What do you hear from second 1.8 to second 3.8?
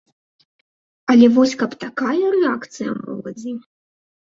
такая рэакцыя моладзі!?